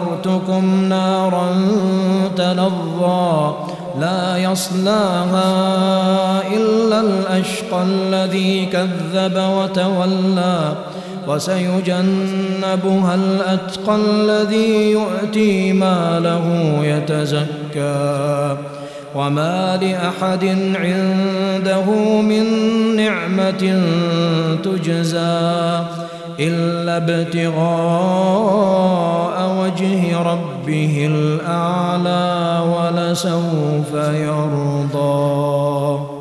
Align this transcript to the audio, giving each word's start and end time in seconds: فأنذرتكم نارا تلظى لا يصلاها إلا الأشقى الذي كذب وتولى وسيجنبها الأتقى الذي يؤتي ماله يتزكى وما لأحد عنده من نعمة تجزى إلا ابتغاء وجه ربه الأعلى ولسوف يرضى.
فأنذرتكم 0.00 0.84
نارا 0.88 1.48
تلظى 2.36 3.54
لا 4.00 4.36
يصلاها 4.36 5.52
إلا 6.56 7.00
الأشقى 7.00 7.82
الذي 7.82 8.66
كذب 8.66 9.36
وتولى 9.36 10.72
وسيجنبها 11.28 13.14
الأتقى 13.14 13.96
الذي 13.96 14.90
يؤتي 14.90 15.72
ماله 15.72 16.78
يتزكى 16.82 18.56
وما 19.14 19.78
لأحد 19.82 20.44
عنده 20.74 21.84
من 22.20 22.46
نعمة 22.96 23.82
تجزى 24.64 25.80
إلا 26.40 26.96
ابتغاء 26.96 28.59
وجه 29.70 30.22
ربه 30.22 31.06
الأعلى 31.06 32.62
ولسوف 32.74 33.94
يرضى. 33.94 36.00